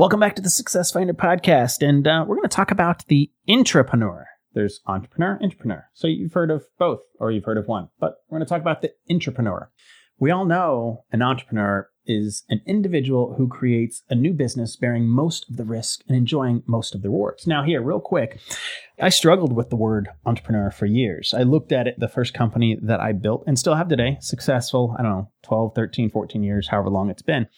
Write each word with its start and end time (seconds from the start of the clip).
Welcome 0.00 0.20
back 0.20 0.34
to 0.36 0.40
the 0.40 0.48
Success 0.48 0.92
Finder 0.92 1.12
podcast, 1.12 1.86
and 1.86 2.08
uh, 2.08 2.24
we're 2.26 2.36
going 2.36 2.48
to 2.48 2.56
talk 2.56 2.70
about 2.70 3.06
the 3.08 3.30
intrapreneur. 3.46 4.24
There's 4.54 4.80
entrepreneur, 4.86 5.38
entrepreneur. 5.42 5.90
So 5.92 6.06
you've 6.06 6.32
heard 6.32 6.50
of 6.50 6.64
both, 6.78 7.00
or 7.18 7.30
you've 7.30 7.44
heard 7.44 7.58
of 7.58 7.68
one, 7.68 7.90
but 7.98 8.14
we're 8.26 8.38
going 8.38 8.46
to 8.46 8.48
talk 8.48 8.62
about 8.62 8.80
the 8.80 8.92
intrapreneur. 9.10 9.66
We 10.18 10.30
all 10.30 10.46
know 10.46 11.04
an 11.12 11.20
entrepreneur 11.20 11.90
is 12.06 12.44
an 12.48 12.62
individual 12.64 13.34
who 13.36 13.46
creates 13.46 14.02
a 14.08 14.14
new 14.14 14.32
business 14.32 14.74
bearing 14.74 15.06
most 15.06 15.44
of 15.50 15.58
the 15.58 15.66
risk 15.66 16.00
and 16.08 16.16
enjoying 16.16 16.62
most 16.66 16.94
of 16.94 17.02
the 17.02 17.10
rewards. 17.10 17.46
Now, 17.46 17.62
here, 17.62 17.82
real 17.82 18.00
quick, 18.00 18.40
I 18.98 19.10
struggled 19.10 19.52
with 19.52 19.68
the 19.68 19.76
word 19.76 20.08
entrepreneur 20.24 20.70
for 20.70 20.86
years. 20.86 21.34
I 21.34 21.42
looked 21.42 21.72
at 21.72 21.86
it, 21.86 22.00
the 22.00 22.08
first 22.08 22.32
company 22.32 22.78
that 22.80 23.00
I 23.00 23.12
built 23.12 23.44
and 23.46 23.58
still 23.58 23.74
have 23.74 23.88
today, 23.88 24.16
successful, 24.22 24.96
I 24.98 25.02
don't 25.02 25.12
know, 25.12 25.30
12, 25.42 25.74
13, 25.74 26.08
14 26.08 26.42
years, 26.42 26.68
however 26.68 26.88
long 26.88 27.10
it's 27.10 27.20
been. 27.20 27.48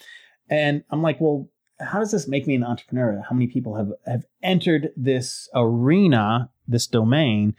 And 0.50 0.82
I'm 0.90 1.02
like, 1.02 1.20
well, 1.20 1.48
how 1.82 1.98
does 1.98 2.12
this 2.12 2.28
make 2.28 2.46
me 2.46 2.54
an 2.54 2.64
entrepreneur? 2.64 3.22
How 3.28 3.34
many 3.34 3.46
people 3.46 3.76
have, 3.76 3.92
have 4.06 4.24
entered 4.42 4.90
this 4.96 5.48
arena, 5.54 6.50
this 6.66 6.86
domain, 6.86 7.54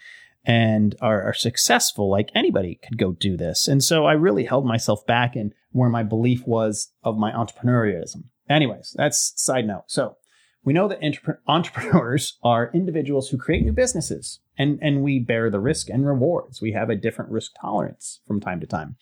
and 0.46 0.96
are, 1.02 1.22
are 1.24 1.34
successful? 1.34 2.10
Like 2.10 2.30
anybody 2.34 2.80
could 2.84 2.98
go 2.98 3.14
do 3.14 3.38
this. 3.38 3.68
And 3.68 3.84
so 3.84 4.06
I 4.06 4.14
really 4.14 4.46
held 4.46 4.66
myself 4.66 5.06
back 5.06 5.36
in 5.36 5.54
where 5.72 5.90
my 5.90 6.04
belief 6.04 6.46
was 6.46 6.92
of 7.04 7.18
my 7.18 7.32
entrepreneurialism. 7.32 8.24
Anyways, 8.50 8.94
that's 8.96 9.34
side 9.36 9.66
note. 9.66 9.86
So 9.88 10.18
we 10.64 10.74
know 10.74 10.88
that 10.88 11.02
entrepreneurs 11.48 12.38
are 12.44 12.72
individuals 12.74 13.30
who 13.30 13.38
create 13.38 13.64
new 13.64 13.74
businesses 13.74 14.40
and, 14.58 14.80
and 14.82 15.02
we 15.02 15.20
bear 15.20 15.50
the 15.50 15.60
risk 15.60 15.90
and 15.90 16.06
rewards. 16.06 16.62
We 16.62 16.74
have 16.74 16.90
a 16.90 16.96
different 16.96 17.32
risk 17.32 17.52
tolerance 17.60 18.22
from 18.28 18.40
time 18.40 18.60
to 18.60 18.68
time. 18.68 18.98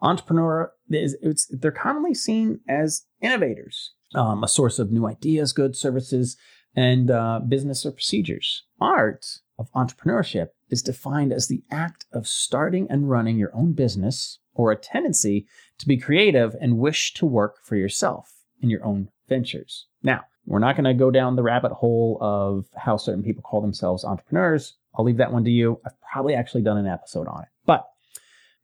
Entrepreneur 0.00 0.72
is, 0.90 1.46
they're 1.50 1.70
commonly 1.70 2.14
seen 2.14 2.60
as 2.68 3.04
innovators 3.20 3.92
um, 4.14 4.42
a 4.42 4.48
source 4.48 4.78
of 4.78 4.90
new 4.90 5.06
ideas, 5.06 5.52
goods, 5.52 5.78
services, 5.78 6.36
and 6.74 7.10
uh, 7.10 7.40
business 7.40 7.84
or 7.84 7.92
procedures. 7.92 8.64
Art 8.80 9.26
of 9.58 9.70
entrepreneurship 9.72 10.48
is 10.70 10.82
defined 10.82 11.32
as 11.32 11.48
the 11.48 11.62
act 11.70 12.06
of 12.12 12.26
starting 12.26 12.86
and 12.90 13.10
running 13.10 13.38
your 13.38 13.54
own 13.54 13.72
business 13.72 14.38
or 14.54 14.72
a 14.72 14.76
tendency 14.76 15.46
to 15.78 15.86
be 15.86 15.96
creative 15.96 16.56
and 16.60 16.78
wish 16.78 17.12
to 17.14 17.26
work 17.26 17.56
for 17.62 17.76
yourself 17.76 18.32
in 18.60 18.70
your 18.70 18.84
own 18.84 19.08
ventures. 19.28 19.86
Now, 20.02 20.22
we're 20.46 20.58
not 20.58 20.76
going 20.76 20.84
to 20.84 20.94
go 20.94 21.10
down 21.10 21.36
the 21.36 21.42
rabbit 21.42 21.72
hole 21.72 22.18
of 22.20 22.66
how 22.74 22.96
certain 22.96 23.22
people 23.22 23.42
call 23.42 23.60
themselves 23.60 24.04
entrepreneurs. 24.04 24.76
I'll 24.94 25.04
leave 25.04 25.18
that 25.18 25.32
one 25.32 25.44
to 25.44 25.50
you. 25.50 25.80
I've 25.86 26.00
probably 26.00 26.34
actually 26.34 26.62
done 26.62 26.78
an 26.78 26.86
episode 26.86 27.28
on 27.28 27.42
it. 27.42 27.48
But 27.64 27.84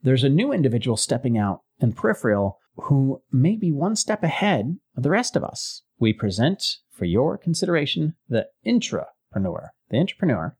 there's 0.02 0.24
a 0.24 0.28
new 0.28 0.52
individual 0.52 0.96
stepping 0.96 1.38
out 1.38 1.62
in 1.80 1.92
peripheral 1.92 2.58
who 2.84 3.22
may 3.32 3.56
be 3.56 3.72
one 3.72 3.96
step 3.96 4.22
ahead 4.22 4.78
of 4.96 5.02
the 5.02 5.10
rest 5.10 5.36
of 5.36 5.44
us. 5.44 5.82
We 5.98 6.12
present 6.12 6.64
for 6.90 7.04
your 7.04 7.38
consideration 7.38 8.14
the 8.28 8.48
intrapreneur. 8.66 9.68
The 9.90 9.96
intrapreneur 9.96 10.54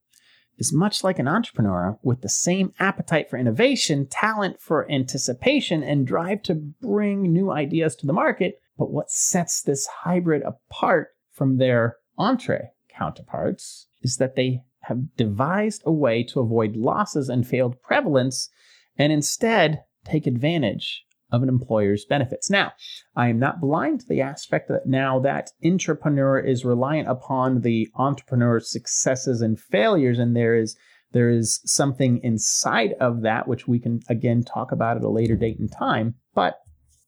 is 0.58 0.72
much 0.72 1.04
like 1.04 1.18
an 1.18 1.28
entrepreneur 1.28 1.98
with 2.02 2.20
the 2.22 2.28
same 2.28 2.72
appetite 2.80 3.30
for 3.30 3.38
innovation, 3.38 4.06
talent 4.08 4.60
for 4.60 4.90
anticipation, 4.90 5.82
and 5.82 6.06
drive 6.06 6.42
to 6.42 6.54
bring 6.54 7.32
new 7.32 7.50
ideas 7.50 7.94
to 7.96 8.06
the 8.06 8.12
market. 8.12 8.60
But 8.76 8.90
what 8.90 9.10
sets 9.10 9.62
this 9.62 9.86
hybrid 9.86 10.42
apart 10.42 11.08
from 11.32 11.58
their 11.58 11.96
entre 12.16 12.70
counterparts 12.88 13.86
is 14.02 14.16
that 14.16 14.34
they 14.34 14.62
have 14.82 15.16
devised 15.16 15.82
a 15.84 15.92
way 15.92 16.22
to 16.24 16.40
avoid 16.40 16.74
losses 16.76 17.28
and 17.28 17.46
failed 17.46 17.80
prevalence 17.82 18.48
and 18.96 19.12
instead 19.12 19.82
take 20.04 20.26
advantage 20.26 21.04
of 21.30 21.42
an 21.42 21.48
employer's 21.48 22.04
benefits. 22.04 22.50
Now, 22.50 22.72
I 23.16 23.28
am 23.28 23.38
not 23.38 23.60
blind 23.60 24.00
to 24.00 24.06
the 24.08 24.20
aspect 24.20 24.68
that 24.68 24.86
now 24.86 25.18
that 25.20 25.50
intrapreneur 25.64 26.44
is 26.44 26.64
reliant 26.64 27.08
upon 27.08 27.60
the 27.60 27.88
entrepreneur's 27.96 28.70
successes 28.70 29.40
and 29.40 29.58
failures, 29.58 30.18
and 30.18 30.34
there 30.34 30.56
is 30.56 30.76
there 31.12 31.30
is 31.30 31.60
something 31.64 32.20
inside 32.22 32.92
of 33.00 33.22
that 33.22 33.48
which 33.48 33.66
we 33.66 33.78
can 33.78 34.00
again 34.08 34.42
talk 34.42 34.72
about 34.72 34.96
at 34.96 35.04
a 35.04 35.08
later 35.08 35.36
date 35.36 35.58
and 35.58 35.72
time. 35.72 36.14
But 36.34 36.58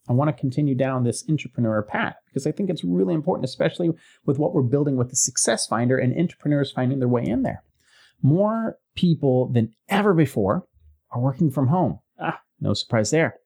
I 0.08 0.12
want 0.12 0.28
to 0.34 0.40
continue 0.40 0.74
down 0.74 1.04
this 1.04 1.22
intrapreneur 1.28 1.86
path 1.86 2.16
because 2.26 2.46
I 2.46 2.52
think 2.52 2.70
it's 2.70 2.82
really 2.82 3.14
important, 3.14 3.44
especially 3.44 3.90
with 4.26 4.38
what 4.38 4.54
we're 4.54 4.62
building 4.62 4.96
with 4.96 5.10
the 5.10 5.16
Success 5.16 5.66
Finder 5.66 5.98
and 5.98 6.18
entrepreneurs 6.18 6.72
finding 6.72 6.98
their 6.98 7.08
way 7.08 7.24
in 7.24 7.42
there. 7.42 7.62
More 8.22 8.78
people 8.94 9.48
than 9.48 9.72
ever 9.88 10.14
before 10.14 10.66
are 11.10 11.20
working 11.20 11.50
from 11.50 11.68
home. 11.68 12.00
Ah, 12.18 12.40
no 12.60 12.74
surprise 12.74 13.10
there. 13.10 13.36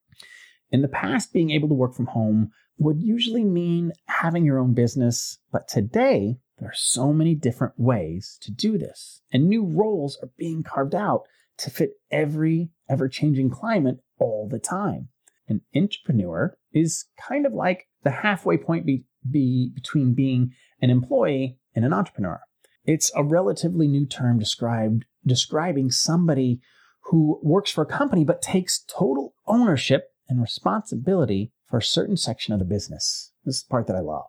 In 0.71 0.83
the 0.83 0.89
past, 0.89 1.33
being 1.33 1.51
able 1.51 1.69
to 1.69 1.75
work 1.75 1.95
from 1.95 2.07
home 2.07 2.51
would 2.79 3.01
usually 3.01 3.45
mean 3.45 3.93
having 4.07 4.45
your 4.45 4.59
own 4.59 4.75
business, 4.75 5.39
but 5.53 5.69
today, 5.69 6.39
there 6.59 6.69
are 6.69 6.75
so 6.75 7.13
many 7.13 7.35
different 7.35 7.75
ways 7.77 8.39
to 8.43 8.51
do 8.51 8.79
this, 8.79 9.23
and 9.33 9.49
new 9.49 9.65
roles 9.65 10.19
are 10.23 10.31
being 10.37 10.63
carved 10.63 10.95
out 10.95 11.23
to 11.59 11.71
fit 11.71 11.93
every 12.11 12.71
ever 12.89 13.09
changing 13.09 13.51
climate 13.51 13.99
all 14.19 14.49
the 14.49 14.59
time. 14.59 15.09
An 15.49 15.61
intrapreneur 15.75 16.51
is 16.73 17.07
kind 17.21 17.47
of 17.47 17.53
like 17.53 17.87
the 18.03 18.11
halfway 18.11 18.57
point 18.57 18.87
be, 18.87 19.05
be 19.29 19.71
between 19.75 20.15
being 20.15 20.53
an 20.81 20.91
employee 20.91 21.59
and 21.75 21.85
an 21.85 21.93
entrepreneur. 21.93 22.41
It's 22.85 23.11
a 23.15 23.25
relatively 23.25 23.89
new 23.89 24.07
term 24.07 24.39
described 24.39 25.05
describing 25.27 25.91
somebody 25.91 26.61
who 27.05 27.39
works 27.43 27.71
for 27.71 27.83
a 27.83 27.87
company 27.87 28.25
but 28.25 28.43
takes 28.43 28.85
total 28.87 29.35
ownership 29.47 30.14
and 30.29 30.41
responsibility 30.41 31.53
for 31.69 31.79
a 31.79 31.83
certain 31.83 32.17
section 32.17 32.53
of 32.53 32.59
the 32.59 32.65
business. 32.65 33.33
This 33.45 33.57
is 33.57 33.63
the 33.65 33.71
part 33.71 33.87
that 33.87 33.97
I 33.97 34.01
love. 34.01 34.27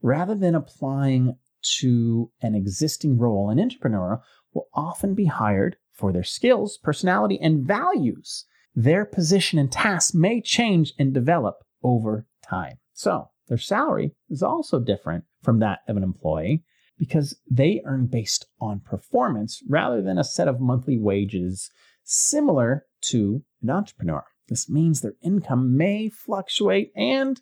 Rather 0.00 0.34
than 0.34 0.54
applying 0.54 1.36
to 1.80 2.30
an 2.40 2.54
existing 2.54 3.18
role, 3.18 3.50
an 3.50 3.58
intrapreneur 3.58 4.20
will 4.54 4.68
often 4.74 5.14
be 5.14 5.26
hired 5.26 5.76
for 5.92 6.12
their 6.12 6.24
skills, 6.24 6.78
personality, 6.82 7.38
and 7.40 7.66
values. 7.66 8.46
Their 8.74 9.04
position 9.04 9.58
and 9.58 9.70
tasks 9.70 10.14
may 10.14 10.40
change 10.40 10.92
and 10.98 11.12
develop 11.12 11.56
over 11.82 12.26
time. 12.42 12.78
So 12.92 13.30
their 13.48 13.58
salary 13.58 14.14
is 14.30 14.42
also 14.42 14.78
different 14.78 15.24
from 15.42 15.58
that 15.58 15.80
of 15.88 15.96
an 15.96 16.02
employee 16.02 16.62
because 16.98 17.36
they 17.50 17.80
earn 17.84 18.06
based 18.06 18.46
on 18.60 18.80
performance 18.80 19.62
rather 19.68 20.02
than 20.02 20.18
a 20.18 20.24
set 20.24 20.48
of 20.48 20.60
monthly 20.60 20.98
wages 20.98 21.70
similar 22.04 22.86
to 23.00 23.42
an 23.62 23.70
entrepreneur. 23.70 24.24
This 24.48 24.68
means 24.68 25.00
their 25.00 25.14
income 25.22 25.76
may 25.76 26.08
fluctuate 26.08 26.92
and 26.96 27.40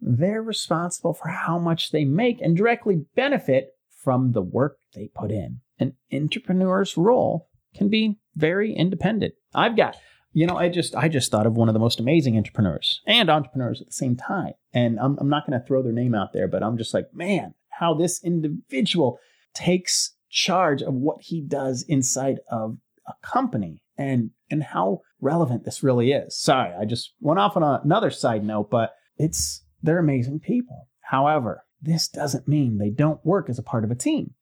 they're 0.00 0.42
responsible 0.42 1.14
for 1.14 1.28
how 1.28 1.58
much 1.58 1.90
they 1.90 2.04
make 2.04 2.40
and 2.40 2.56
directly 2.56 3.06
benefit 3.14 3.70
from 3.88 4.32
the 4.32 4.42
work 4.42 4.78
they 4.94 5.10
put 5.14 5.30
in. 5.30 5.60
An 5.78 5.94
intrapreneur's 6.12 6.96
role 6.96 7.48
can 7.74 7.88
be 7.88 8.18
very 8.36 8.72
independent. 8.72 9.34
I've 9.54 9.76
got, 9.76 9.96
you 10.32 10.46
know, 10.46 10.56
I 10.56 10.68
just 10.68 10.94
I 10.94 11.08
just 11.08 11.30
thought 11.30 11.46
of 11.46 11.56
one 11.56 11.68
of 11.68 11.74
the 11.74 11.80
most 11.80 12.00
amazing 12.00 12.36
entrepreneurs 12.36 13.00
and 13.06 13.28
entrepreneurs 13.28 13.80
at 13.80 13.88
the 13.88 13.92
same 13.92 14.16
time. 14.16 14.52
And 14.72 14.98
I'm, 15.00 15.16
I'm 15.20 15.28
not 15.28 15.46
going 15.46 15.58
to 15.58 15.66
throw 15.66 15.82
their 15.82 15.92
name 15.92 16.14
out 16.14 16.32
there, 16.32 16.48
but 16.48 16.62
I'm 16.62 16.78
just 16.78 16.94
like, 16.94 17.06
man, 17.12 17.54
how 17.70 17.94
this 17.94 18.22
individual 18.22 19.18
takes 19.54 20.14
charge 20.30 20.82
of 20.82 20.94
what 20.94 21.22
he 21.22 21.40
does 21.40 21.84
inside 21.88 22.38
of 22.50 22.78
a 23.06 23.14
company 23.22 23.82
and 23.96 24.30
and 24.50 24.62
how 24.62 25.00
relevant 25.20 25.64
this 25.64 25.82
really 25.82 26.12
is. 26.12 26.38
Sorry, 26.38 26.72
I 26.78 26.84
just 26.84 27.12
went 27.20 27.38
off 27.38 27.56
on 27.56 27.62
another 27.84 28.10
side 28.10 28.44
note, 28.44 28.70
but 28.70 28.94
it's 29.16 29.64
they're 29.82 29.98
amazing 29.98 30.40
people. 30.40 30.88
However, 31.00 31.64
this 31.80 32.08
doesn't 32.08 32.48
mean 32.48 32.78
they 32.78 32.90
don't 32.90 33.24
work 33.24 33.48
as 33.48 33.58
a 33.58 33.62
part 33.62 33.84
of 33.84 33.90
a 33.90 33.96
team. 33.96 34.34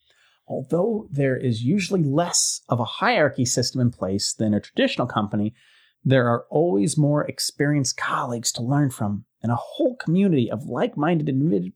Although 0.48 1.08
there 1.10 1.36
is 1.36 1.62
usually 1.62 2.02
less 2.02 2.60
of 2.68 2.78
a 2.78 2.84
hierarchy 2.84 3.44
system 3.44 3.80
in 3.80 3.90
place 3.90 4.32
than 4.32 4.54
a 4.54 4.60
traditional 4.60 5.06
company, 5.06 5.54
there 6.04 6.28
are 6.28 6.46
always 6.50 6.96
more 6.96 7.24
experienced 7.24 7.96
colleagues 7.96 8.52
to 8.52 8.62
learn 8.62 8.90
from 8.90 9.24
and 9.42 9.50
a 9.50 9.56
whole 9.56 9.96
community 9.96 10.50
of 10.50 10.64
like 10.66 10.96
minded 10.96 11.28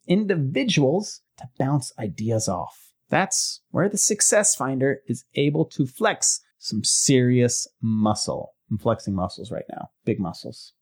individuals 0.06 1.22
to 1.36 1.48
bounce 1.58 1.92
ideas 1.98 2.48
off. 2.48 2.92
That's 3.08 3.60
where 3.70 3.88
the 3.88 3.98
Success 3.98 4.54
Finder 4.54 5.00
is 5.06 5.24
able 5.34 5.64
to 5.66 5.86
flex 5.86 6.40
some 6.60 6.84
serious 6.84 7.66
muscle. 7.82 8.54
I'm 8.70 8.78
flexing 8.78 9.14
muscles 9.14 9.50
right 9.50 9.64
now, 9.70 9.90
big 10.04 10.20
muscles. 10.20 10.74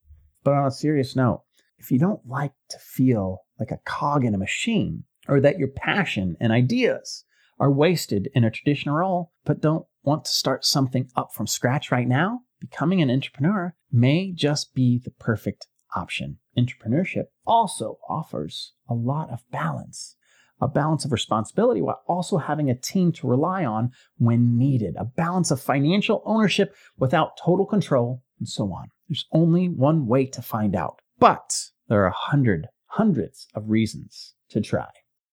But 0.44 0.54
on 0.54 0.66
a 0.66 0.70
serious 0.70 1.16
note, 1.16 1.44
if 1.78 1.90
you 1.90 1.98
don't 1.98 2.26
like 2.26 2.52
to 2.70 2.78
feel 2.78 3.44
like 3.58 3.70
a 3.70 3.80
cog 3.86 4.24
in 4.24 4.34
a 4.34 4.38
machine, 4.38 5.04
or 5.28 5.40
that 5.40 5.58
your 5.58 5.68
passion 5.68 6.36
and 6.40 6.52
ideas 6.52 7.24
are 7.60 7.70
wasted 7.70 8.28
in 8.34 8.44
a 8.44 8.50
traditional 8.50 8.96
role, 8.96 9.32
but 9.44 9.60
don't 9.60 9.86
want 10.02 10.24
to 10.24 10.30
start 10.30 10.64
something 10.64 11.08
up 11.16 11.32
from 11.32 11.46
scratch 11.46 11.92
right 11.92 12.08
now, 12.08 12.40
becoming 12.60 13.00
an 13.00 13.08
intrapreneur 13.08 13.72
may 13.92 14.32
just 14.32 14.74
be 14.74 14.98
the 14.98 15.10
perfect 15.10 15.66
option. 15.94 16.38
Intrapreneurship 16.56 17.26
also 17.46 17.98
offers 18.08 18.72
a 18.88 18.94
lot 18.94 19.30
of 19.30 19.48
balance 19.50 20.16
a 20.60 20.68
balance 20.68 21.04
of 21.04 21.12
responsibility 21.12 21.80
while 21.80 22.02
also 22.06 22.38
having 22.38 22.70
a 22.70 22.74
team 22.74 23.12
to 23.12 23.28
rely 23.28 23.64
on 23.64 23.92
when 24.18 24.58
needed, 24.58 24.96
a 24.96 25.04
balance 25.04 25.50
of 25.50 25.60
financial 25.60 26.22
ownership 26.24 26.74
without 26.98 27.36
total 27.42 27.66
control, 27.66 28.22
and 28.38 28.48
so 28.48 28.72
on. 28.72 28.88
There's 29.08 29.26
only 29.32 29.68
one 29.68 30.06
way 30.06 30.26
to 30.26 30.42
find 30.42 30.74
out, 30.74 31.00
but 31.18 31.70
there 31.88 32.02
are 32.02 32.08
a 32.08 32.12
hundred, 32.12 32.68
hundreds 32.86 33.46
of 33.54 33.70
reasons 33.70 34.34
to 34.50 34.60
try. 34.60 34.88